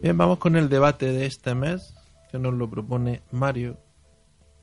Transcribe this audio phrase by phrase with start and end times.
[0.00, 1.94] Bien, vamos con el debate de este mes,
[2.30, 3.76] que nos lo propone Mario,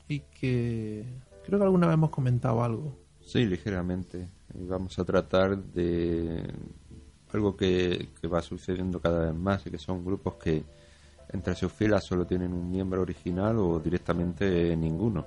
[0.08, 1.04] y que
[1.44, 2.98] creo que alguna vez hemos comentado algo.
[3.20, 4.28] Sí, ligeramente.
[4.54, 6.42] Vamos a tratar de
[7.32, 10.64] algo que, que va sucediendo cada vez más y que son grupos que
[11.32, 15.26] entre sus filas solo tienen un miembro original o directamente ninguno.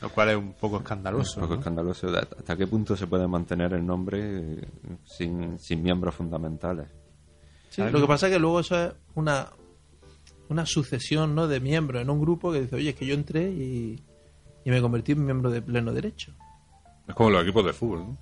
[0.00, 1.40] Lo cual es un poco escandaloso.
[1.40, 1.60] Un poco ¿no?
[1.60, 2.08] escandaloso.
[2.16, 4.68] ¿Hasta qué punto se puede mantener el nombre eh,
[5.04, 6.88] sin, sin miembros fundamentales?
[7.70, 9.48] Sí, lo que pasa es que luego eso es una,
[10.48, 11.48] una sucesión ¿no?
[11.48, 14.02] de miembros en un grupo que dice, oye, es que yo entré y,
[14.64, 16.32] y me convertí en miembro de pleno derecho.
[17.06, 18.18] Es como los equipos de fútbol, ¿no?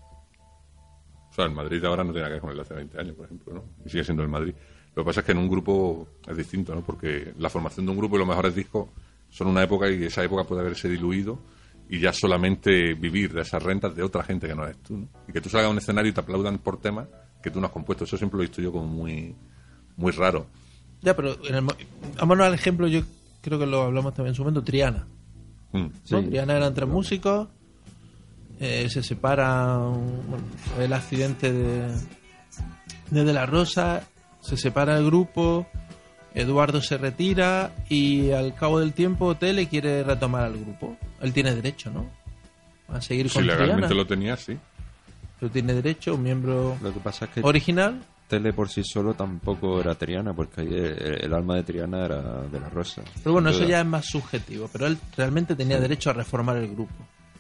[1.31, 3.01] O sea, el Madrid ahora no tiene nada que ver con el de hace 20
[3.01, 3.65] años, por ejemplo, ¿no?
[3.85, 4.55] Y sigue siendo el Madrid.
[4.97, 6.81] Lo que pasa es que en un grupo es distinto, ¿no?
[6.81, 8.89] Porque la formación de un grupo y los mejores discos
[9.29, 11.39] son una época y esa época puede haberse diluido
[11.91, 15.09] y ya solamente vivir de esas rentas de otra gente que no eres tú, ¿no?
[15.29, 17.09] Y que tú salgas a un escenario y te aplaudan por temas
[17.43, 18.05] que tú no has compuesto.
[18.05, 19.37] Eso siempre lo he visto yo como muy,
[19.99, 20.47] muy raro.
[21.03, 21.67] Ya, pero en el,
[22.19, 23.03] vámonos al ejemplo, yo
[23.43, 25.07] creo que lo hablamos también en su momento, Triana.
[25.73, 25.79] Mm.
[25.79, 25.91] ¿no?
[26.05, 26.23] Sí.
[26.23, 27.49] Triana eran tres músicos,
[28.59, 29.93] eh, se separan,
[30.27, 30.45] bueno,
[30.81, 31.87] el accidente de,
[33.11, 34.03] de De La Rosa,
[34.47, 35.67] se separa el grupo,
[36.35, 40.97] Eduardo se retira y al cabo del tiempo Tele quiere retomar al grupo.
[41.21, 42.11] Él tiene derecho, ¿no?
[42.89, 43.95] A seguir Si con legalmente Triana.
[43.95, 44.57] lo tenía, sí.
[45.41, 48.01] Pero tiene derecho, un miembro Lo que pasa es que original.
[48.29, 52.21] Tele por sí solo tampoco era Triana, porque ahí el, el alma de Triana era
[52.43, 53.03] de la Rosa.
[53.23, 53.71] Pero bueno, Sin eso duda.
[53.77, 54.69] ya es más subjetivo.
[54.73, 56.93] Pero él realmente tenía derecho a reformar el grupo.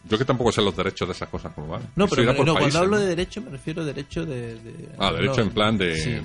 [0.08, 1.82] Yo que tampoco sé los derechos de esas cosas como van.
[1.96, 3.02] No, Eso pero irá me- por no, países, cuando hablo ¿no?
[3.02, 4.54] de derecho me refiero a derecho de...
[4.54, 6.16] de- Ah, derecho no, en plan de sí,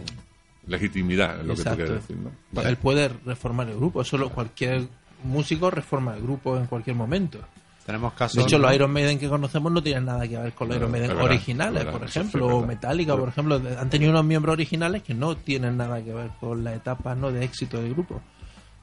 [0.67, 2.61] legitimidad, es lo que tú quieres decir, ¿no?
[2.61, 4.03] Él puede reformar el grupo.
[4.03, 4.87] Solo cualquier
[5.23, 7.39] músico reforma el grupo en cualquier momento.
[7.85, 8.37] Tenemos casos.
[8.37, 8.67] De hecho, ¿no?
[8.67, 11.09] los Iron Maiden que conocemos no tienen nada que ver con los No, Iron Maiden
[11.09, 12.65] verdad, originales, verdad, por sí ejemplo, o.
[12.65, 13.61] Metallica, por ejemplo.
[13.79, 17.31] Han tenido unos miembros originales que no tienen nada que ver con la etapa ¿no?
[17.31, 18.21] de éxito del grupo.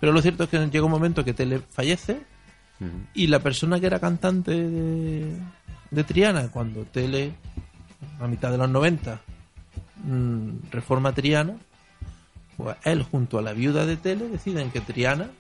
[0.01, 2.21] Pero lo cierto es que llega un momento que Tele fallece
[3.15, 5.37] y la persona que era cantante de,
[5.91, 7.33] de Triana, cuando Tele,
[8.21, 9.21] a mitad de los 90,
[10.05, 11.57] mm, reforma Triana,
[12.59, 15.31] pues él junto a la viuda de Tele deciden que Triana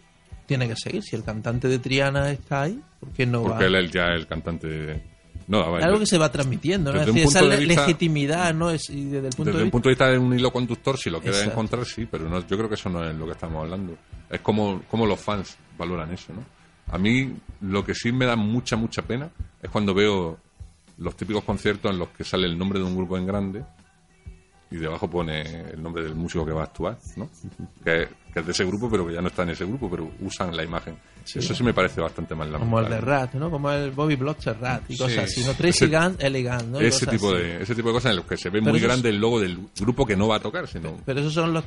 [0.46, 1.02] tiene que seguir.
[1.02, 3.66] Si el cantante de Triana está ahí, ¿por qué no Porque va?
[3.78, 5.02] él es ya el cantante de...
[5.46, 7.00] No, a ver, Algo que se va transmitiendo, ¿no?
[7.00, 8.70] Es decir, esa de vista- legitimidad, ¿no?
[8.70, 9.70] Es, y desde el punto Desde de el vista...
[9.72, 12.56] punto de vista de un hilo conductor, si lo quieres encontrar, sí, pero no, yo
[12.56, 13.96] creo que eso no es lo que estamos hablando.
[14.30, 16.44] Es como, como los fans valoran eso, ¿no?
[16.92, 19.28] A mí lo que sí me da mucha, mucha pena
[19.62, 20.38] es cuando veo
[20.98, 23.62] los típicos conciertos en los que sale el nombre de un grupo en grande
[24.70, 27.28] y debajo pone el nombre del músico que va a actuar, ¿no?
[27.84, 30.10] Que, que es de ese grupo, pero que ya no está en ese grupo, pero
[30.20, 30.96] usan la imagen.
[31.34, 32.50] Eso sí me parece bastante mal.
[32.52, 33.00] Como el de.
[33.00, 33.50] Rat, ¿no?
[33.50, 35.52] Como el Bobby Blocher Rat y cosas así, ¿no?
[35.54, 36.80] Tracy Gunn, Elegant, ¿no?
[36.82, 37.42] Y ese tipo así.
[37.42, 39.18] de ese tipo de cosas en los que se ve Pero muy es- grande el
[39.18, 41.64] logo del grupo que no va a tocar sino Pero eso son las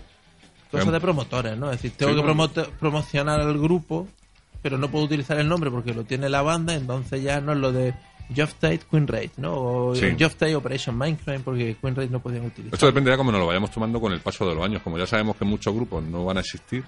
[0.71, 1.71] cosas de promotores, ¿no?
[1.71, 4.07] Es decir, tengo Sí, que promote- promocionar al grupo,
[4.63, 7.57] pero no puedo utilizar el nombre porque lo tiene la banda, entonces ya no es
[7.59, 7.93] lo de
[8.33, 9.53] Jeff Tate, Queen Raid, ¿no?
[9.53, 10.15] O Sí.
[10.55, 12.73] Operation Mindcrime, porque Queen Raid no podían utilizar.
[12.73, 14.81] Esto depende de cómo nos lo vayamos tomando con el paso de los años.
[14.81, 16.83] Como ya sabemos que muchos grupos no van a existir,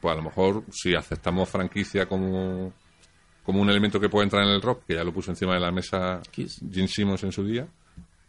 [0.00, 2.72] pues a lo mejor si aceptamos franquicia como,
[3.44, 5.60] como un elemento que puede entrar en el rock, que ya lo puso encima de
[5.60, 6.60] la mesa Kiss.
[6.70, 7.66] Gene Simmons en su día,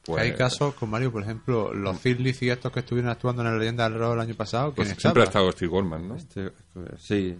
[0.05, 3.51] pues, Hay casos con Mario, por ejemplo, los Phillies y estos que estuvieron actuando en
[3.51, 4.73] la leyenda del rock el año pasado.
[4.73, 6.15] pues ¿quién siempre ha estado Steve Gorman, ¿no?
[6.15, 6.51] Este,
[6.97, 7.37] sí,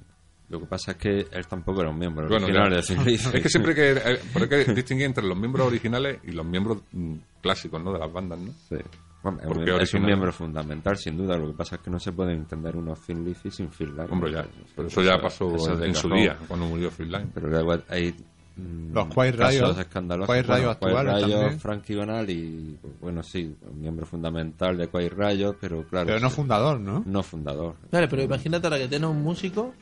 [0.49, 2.75] Lo que pasa es que él tampoco era un miembro Bueno, original ya.
[2.77, 3.29] de Thin Lizzy.
[3.37, 6.79] es que siempre que, eh, hay que distinguir entre los miembros originales y los miembros
[6.91, 7.93] mm, clásicos, ¿no?
[7.93, 8.51] De las bandas, ¿no?
[8.69, 8.75] Sí.
[9.23, 11.37] Bueno, es ¿Por un- es miembro fundamental, sin duda.
[11.37, 14.11] Lo que pasa es que no se puede entender unos Thin Lizzy sin Phil Lynott.
[14.11, 14.45] Hombre, ya.
[14.75, 17.29] Pero eso ya pasó eso en su día, cuando murió Phil Lynott.
[17.33, 18.13] Pero luego hay
[18.57, 20.29] mm, Los Quiet Riot, escandalosos.
[20.35, 21.59] Quiet Riot Bueno, actuales Quiet Riot, también.
[21.61, 26.05] Frankie Banal y, pues, bueno, sí, un miembro fundamental de Quiet Riot, pero claro.
[26.07, 27.01] Pero no sí, fundador, ¿no?
[27.05, 27.75] no fundador.
[27.93, 29.73] Vale, pero imagínate ahora que tienes un músico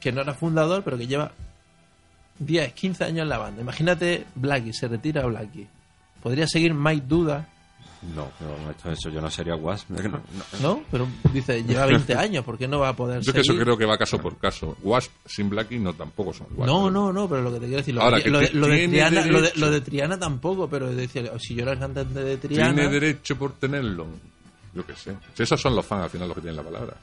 [0.00, 1.30] que no era fundador, pero que lleva
[2.38, 3.60] 10, 15 años en la banda.
[3.62, 5.66] Imagínate Blackie, se retira Blackie.
[6.22, 7.46] Podría seguir Mike Duda,
[8.14, 9.90] No, pero eso yo no sería Wasp.
[10.00, 10.20] No, no.
[10.62, 10.82] ¿no?
[10.90, 13.54] Pero dice, lleva 20 años, ¿por qué no va a poder Yo es que eso
[13.56, 14.76] creo que va caso por caso.
[14.82, 16.66] Wasp sin Blackie no tampoco son Wasp.
[16.66, 18.50] No, no, no, pero lo que te quiero decir, lo, Ahora, de, que lo de-
[18.54, 19.60] lo Triana, lo, de, derecho.
[19.60, 23.36] lo de Triana tampoco, pero decir, si yo era el cantante de Triana, Tiene derecho
[23.36, 24.06] por tenerlo.
[24.74, 25.14] Yo qué sé.
[25.34, 26.94] Si esos son los fans al final los que tienen la palabra.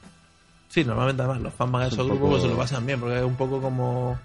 [0.68, 3.18] Sí, normalmente además los fans van a esos grupos poco- se lo pasan bien, porque
[3.18, 4.18] es un poco como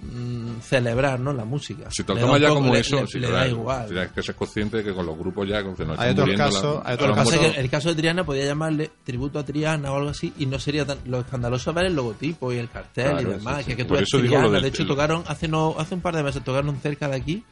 [0.00, 1.32] mm, celebrar, ¿no?
[1.32, 1.88] La música.
[1.90, 3.86] Si te lo tomas ya como le- eso, le- si le da da- igual.
[3.88, 6.30] Tienes que ser consciente de que con los grupos ya, con que nos Hay otros
[6.36, 8.90] casos- la- hay otros que pasa es muerto- que el caso de Triana podía llamarle
[9.02, 12.52] tributo a Triana o algo así y no sería tan lo escandaloso ver el logotipo
[12.52, 13.56] y el cartel Claro, y demás.
[13.56, 13.70] sí, sí.
[13.70, 14.48] Que, que tú eres Triana.
[14.48, 17.16] del- de hecho, el- tocaron hace no hace un par de meses tocaron cerca de
[17.16, 17.44] aquí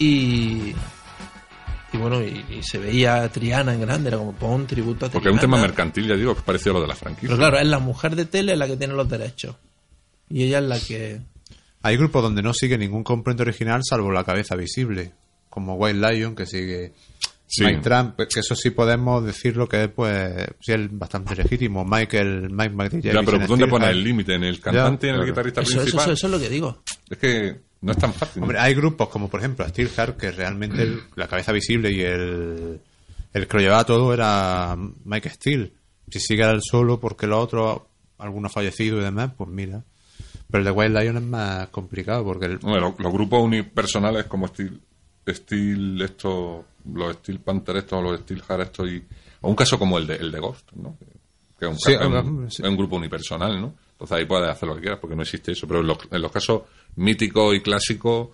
[0.00, 0.74] y
[1.92, 5.08] y bueno y, y se veía a Triana en grande era como pon tributo a
[5.08, 5.12] Triana.
[5.12, 7.28] Porque es un tema mercantil, ya digo, que pareció lo de la franquicia.
[7.28, 9.56] Pero claro, es la mujer de tele la que tiene los derechos
[10.28, 11.20] y ella es la que
[11.82, 15.12] Hay grupos donde no sigue ningún componente original salvo la cabeza visible,
[15.48, 16.92] como White Lion, que sigue
[17.50, 17.64] Sí.
[17.64, 21.82] Mike Trump, pues, que eso sí podemos decirlo que es, pues, sí es bastante legítimo.
[21.82, 23.00] Michael, Mike McDill.
[23.00, 24.34] Ya, pero ¿dónde pone el límite?
[24.34, 26.04] ¿En el cantante y en el guitarrista eso, eso, principal?
[26.04, 26.82] eso, eso es lo que digo.
[27.08, 28.42] Es que no es tan fácil.
[28.42, 32.80] Hombre, hay grupos como por ejemplo Steelheart que realmente el- la cabeza visible y el,
[33.32, 35.72] el que lo llevaba todo era Mike Steele.
[36.10, 37.82] Si sigue el solo porque los otros,
[38.18, 39.84] algunos fallecidos y demás, pues mira.
[40.50, 44.24] Pero el de White Lion es más complicado porque el, Hombre, los, los grupos unipersonales
[44.24, 44.80] como Steel,
[45.28, 46.64] Steel esto,
[46.94, 49.04] los Steel Panther estos, los Steel Heart estos y
[49.42, 50.96] o un caso como el de, el de Ghost, ¿no?
[51.58, 52.62] Que es un, Sí, ca- es un- hombre, sí.
[52.62, 53.74] es un grupo unipersonal, ¿no?
[53.92, 55.66] Entonces ahí puedes hacer lo que quieras porque no existe eso.
[55.68, 56.62] Pero en los, en los casos
[56.98, 58.28] míticos y clásicos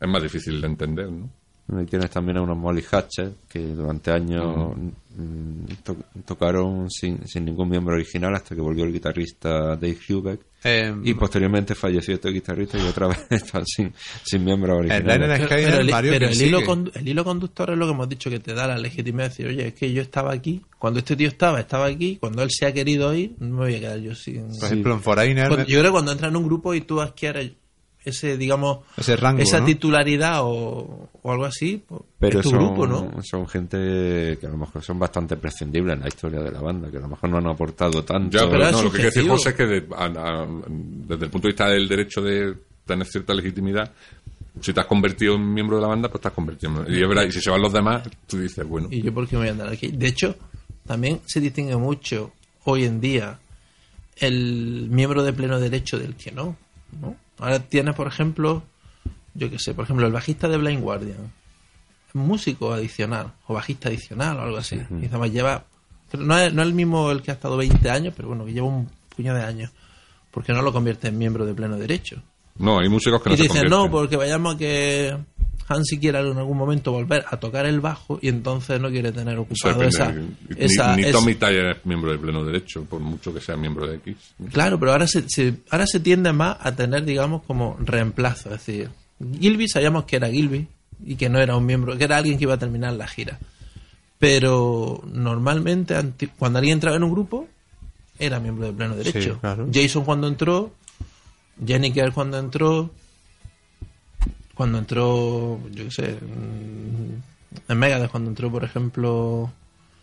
[0.00, 1.28] es más difícil de entender, ¿no?
[1.66, 5.96] Bueno, Y tienes también a unos Molly Hatchet que durante años mm, to-
[6.26, 11.14] tocaron sin, sin ningún miembro original hasta que volvió el guitarrista Dave Hubeck eh, y
[11.14, 15.02] posteriormente falleció este guitarrista y otra vez está sin, sin miembro el original.
[15.38, 16.40] Pero, pero el, pero ¿quién
[17.02, 19.28] el hilo, el conductor es lo que hemos dicho que te da la legitimidad de
[19.30, 22.50] decir, oye, es que yo estaba aquí, cuando este tío estaba, estaba aquí, cuando él
[22.50, 24.48] se ha querido ir, no me voy a quedar yo sin...
[24.58, 27.00] Por ejemplo, en Foreigner, Cuando- yo creo que cuando entras en un grupo y tú
[27.00, 27.52] adquieres
[28.04, 29.66] ese, digamos, ese rango, esa ¿no?
[29.66, 33.10] titularidad o, o algo así, pues, Pero es tu son, grupo, ¿no?
[33.22, 36.90] son gente que a lo mejor son bastante prescindibles en la historia de la banda,
[36.90, 38.36] que a lo mejor no han aportado tanto.
[38.38, 39.28] Ya, pero, no, lo que quiere decir.
[39.28, 42.54] José es que de- a- a- desde el punto de vista del derecho de
[42.86, 43.90] tener cierta legitimidad,
[44.60, 46.92] si te has convertido en miembro de la banda, pues te has convertido en...
[46.94, 48.88] Y, es verdad, y si se van los demás, tú dices, bueno...
[48.90, 49.88] Y yo, ¿por qué me voy a andar aquí?
[49.88, 50.36] De hecho,
[50.86, 52.32] también se distingue mucho
[52.64, 53.38] hoy en día
[54.18, 56.56] el miembro de pleno derecho del que no.
[57.00, 57.16] ¿no?
[57.38, 58.62] Ahora tienes, por ejemplo,
[59.34, 61.32] yo qué sé, por ejemplo, el bajista de Blind Guardian.
[62.08, 64.76] Es músico adicional, o bajista adicional, o algo así.
[65.02, 65.64] Y además lleva.
[66.16, 68.52] No es, no es el mismo el que ha estado 20 años, pero bueno, que
[68.52, 69.70] lleva un puño de años.
[70.30, 72.22] Porque no lo convierte en miembro de pleno derecho.
[72.56, 73.78] No, hay músicos que no Y se dicen, convierten.
[73.86, 75.16] no, porque vayamos a que
[75.66, 79.38] Hansi quiera en algún momento volver a tocar el bajo y entonces no quiere tener
[79.38, 80.12] ocupado esa...
[80.12, 83.96] Ni- esa Tommy Tyler es miembro de pleno derecho, por mucho que sea miembro de
[83.96, 84.16] X.
[84.52, 88.50] Claro, pero ahora se, se- ahora se tiende más a tener, digamos, como reemplazo.
[88.54, 88.90] Es decir,
[89.40, 90.66] Gilby sabíamos que era Gilby
[91.06, 93.38] y que no era un miembro, que era alguien que iba a terminar la gira.
[94.18, 97.48] Pero normalmente, anti- cuando alguien entraba en un grupo,
[98.18, 99.38] era miembro de pleno derecho.
[99.40, 99.68] claro.
[99.72, 100.72] Jason cuando entró,
[101.66, 102.90] Jenny Kerr cuando entró,
[104.54, 109.50] cuando entró, yo qué sé, mm, en Megadeth cuando entró, por ejemplo,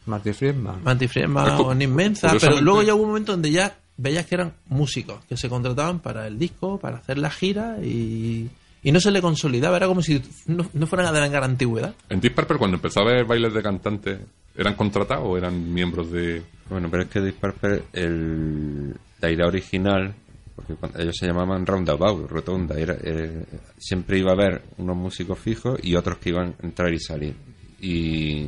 [0.05, 0.83] Marty Friedman.
[0.83, 4.35] Manti Friedman o Nick Menza, pero luego ya hubo un momento donde ya veías que
[4.35, 8.49] eran músicos, que se contrataban para el disco, para hacer la gira y,
[8.83, 11.93] y no se le consolidaba, era como si no, no fueran a devengar antigüedad.
[12.09, 14.19] En Deep Purple, cuando empezó a haber bailes de cantantes,
[14.55, 16.41] ¿eran contratados o eran miembros de...?
[16.69, 20.15] Bueno, pero es que Deep Purple, el, la idea original,
[20.61, 23.43] porque cuando ellos se llamaban Roundabout, Rotonda, era, eh,
[23.77, 27.35] siempre iba a haber unos músicos fijos y otros que iban a entrar y salir.
[27.79, 28.47] Y,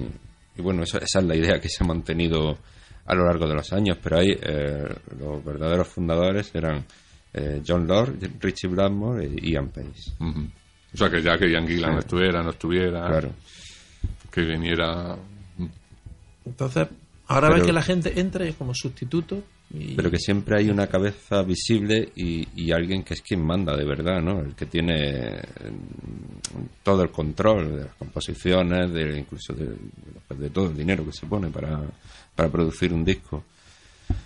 [0.56, 2.58] y bueno, eso- esa es la idea que se ha mantenido
[3.06, 4.88] a lo largo de los años, pero ahí eh,
[5.20, 6.86] los verdaderos fundadores eran
[7.34, 10.12] eh, John Lord, Richie Blackmore y Ian Pace.
[10.20, 12.00] O sea, que ya que Ian Gillan Sí.
[12.00, 13.32] estuviera, no estuviera, Claro.
[14.32, 15.18] que viniera...
[16.46, 16.88] Entonces,
[17.28, 19.44] ahora Pero- ves que la gente entra y es como sustituto
[19.96, 24.22] Pero que siempre hay una cabeza visible y, alguien que es quien manda de verdad,
[24.22, 24.40] ¿no?
[24.40, 25.42] El que tiene eh,
[26.84, 29.76] todo el control de las composiciones, de, incluso de,
[30.38, 31.82] de todo el dinero que se pone para,
[32.36, 33.44] para producir un disco.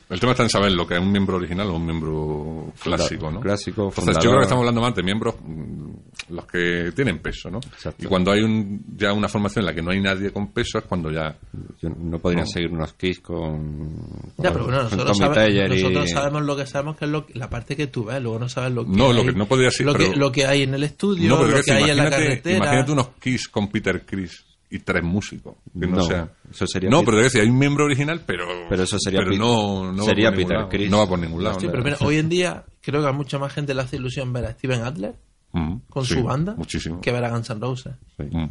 [0.10, 3.30] El tema está en saber lo que es un miembro original o un miembro clásico,
[3.30, 3.42] ¿no?
[3.42, 4.24] Clásico, Entonces, fundador.
[4.24, 5.90] yo creo que estamos hablando más de miembros mm,
[6.30, 7.58] los que tienen peso, ¿no?
[7.58, 8.06] Exacto.
[8.06, 10.78] Y cuando hay un, ya una formación en la que no hay nadie con peso
[10.78, 11.36] es cuando ya...
[11.82, 12.50] Yo- No podrían No.
[12.52, 13.98] seguir unos Kiss con,
[14.38, 17.38] Ya, pero bueno, nosotros, sabe- y- nosotros sabemos lo que sabemos que es lo que-
[17.38, 19.46] la parte que tú ves, luego no sabes lo que No, hay, lo que no
[19.46, 21.90] podría ser, lo, que, pero- lo que hay en el estudio, No, lo que hay
[21.90, 22.58] en la carretera.
[22.58, 25.56] imagínate unos Kiss con Peter Chris y tres músicos.
[25.80, 26.30] Que no, No, sea...
[26.52, 28.46] eso sería No, Peter- pero decir, hay un miembro original, pero...
[28.70, 30.68] Pero eso sería pero no, no va sería por Peter.
[30.70, 30.90] Chris.
[30.92, 31.60] No va por ningún lado.
[31.60, 31.72] Sí, ¿no?
[31.72, 34.46] pero mira, hoy en día creo que a mucha más gente le hace ilusión ver
[34.46, 35.16] a Steven Adler
[35.54, 37.00] Mm, con sí, su banda Muchísimo.
[37.00, 37.94] que ver a Guns N' Roses.
[38.18, 38.46] Mm.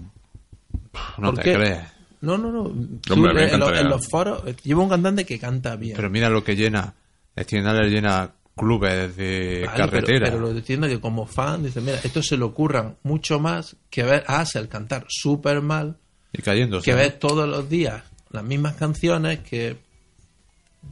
[1.18, 1.52] No ¿Por te qué?
[1.54, 1.78] crees.
[2.23, 2.61] No, no, no.
[2.62, 3.80] Hombre, eh, en, los, encantaría.
[3.82, 5.94] en los foros eh, lleva un cantante que canta bien.
[5.94, 6.94] Pero mira lo que llena.
[7.38, 10.26] Steven Adler llena clubes de Vale, carretera.
[10.30, 13.76] Pero, pero lo entiendo que como fan, dice, mira, esto se le ocurran mucho más
[13.90, 15.99] que ver a Axel cantar súper mal,
[16.37, 16.85] y cayéndose.
[16.90, 19.76] que ver todos los días las mismas canciones que...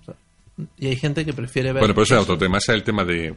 [0.01, 0.15] o sea,
[0.79, 1.81] y hay gente que prefiere ver...
[1.81, 2.59] Bueno, pero ese es otro tema.
[2.59, 3.35] Ese es el tema de...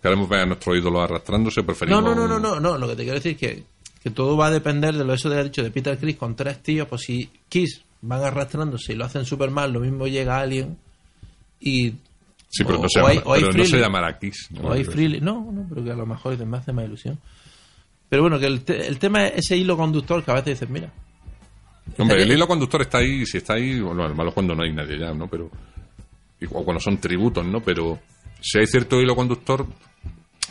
[0.00, 2.02] Queremos ver a nuestro ídolo arrastrándose, preferimos...
[2.02, 3.64] no, no, no, no, no, lo que te quiero decir es que,
[4.02, 6.62] que todo va a depender de lo eso de dicho de Peter Chris con tres
[6.62, 10.78] tíos, pues si Kiss van arrastrándose y lo hacen súper mal, lo mismo llega alguien
[11.58, 11.90] y...
[12.52, 14.48] Sí, pero o- no se, llama- hay pero no se llamará Kiss.
[14.50, 14.68] ¿no?
[14.68, 15.20] O hay freely.
[15.20, 17.18] No, no, pero que a lo mejor me hace más ilusión.
[18.08, 20.68] Pero bueno, que el, te- el tema es ese hilo conductor que a veces dices,
[20.70, 20.92] mira.
[21.98, 24.54] Hombre, el hilo conductor está ahí, y si está ahí, bueno, lo malo es cuando
[24.54, 25.26] no hay nadie ya, ¿no?
[25.28, 25.50] Pero,
[26.40, 27.60] y- o cuando son tributos, ¿no?
[27.60, 27.98] Pero
[28.40, 29.66] si hay cierto hilo conductor,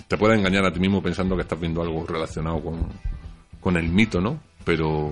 [0.08, 2.88] te puede engañar a ti mismo pensando que estás viendo algo relacionado con,
[3.60, 4.39] con el mito, ¿no?
[4.63, 5.12] Pero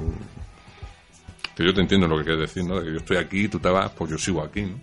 [1.56, 2.80] que yo te entiendo lo que quieres decir, ¿no?
[2.80, 4.80] De que yo estoy aquí, tú te vas, pues yo sigo aquí, ¿no?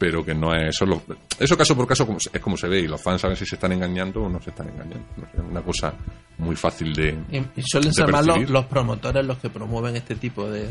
[0.00, 1.02] Pero que no es solo...
[1.38, 3.72] Eso caso por caso es como se ve y los fans saben si se están
[3.72, 5.04] engañando o no se están engañando.
[5.34, 5.92] Es una cosa
[6.38, 7.18] muy fácil de...
[7.30, 10.70] Y, suelen de ser más los, los promotores los que promueven este tipo de,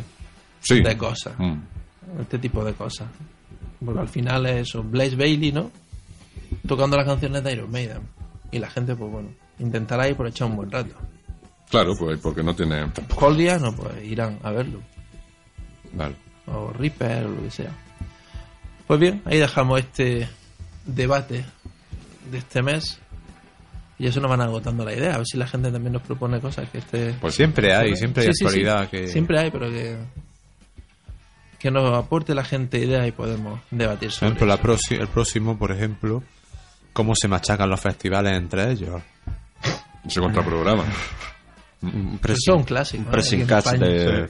[0.62, 0.82] Sí.
[0.82, 1.36] de cosas.
[1.38, 1.60] Mm.
[2.22, 3.08] Este tipo de cosas.
[3.86, 4.82] Porque al final es eso.
[4.82, 5.70] Blaze Bailey, ¿no?
[6.68, 8.02] Tocando las canciones de Iron Maiden.
[8.52, 10.96] Y la gente, pues bueno, intentará ir por echar un buen rato.
[11.70, 12.92] Claro, pues porque no tiene...
[13.14, 14.80] Coldia, no, pues irán a verlo.
[15.94, 16.16] Vale.
[16.48, 17.72] o Reaper o lo que sea.
[18.90, 20.28] Pues bien, ahí dejamos este
[20.84, 21.46] debate
[22.32, 23.00] de este mes
[24.00, 25.14] y eso nos van agotando la idea.
[25.14, 27.14] A ver si la gente también nos propone cosas que esté.
[27.22, 28.46] Pues siempre hay, siempre hay Sí, sí, sí.
[28.46, 29.08] actualidad que...
[29.08, 29.96] Siempre hay, pero que.
[31.60, 34.96] Que nos aporte la gente ideas y podemos debatir Por sobre ejemplo, la eso.
[34.96, 36.24] el próximo, por ejemplo,
[36.92, 39.04] cómo se machacan los festivales entre ellos.
[40.04, 40.86] Ese contraprograma.
[41.84, 43.04] un pressing, es un clásico.
[43.04, 43.86] un pressing catch España.
[43.86, 44.30] del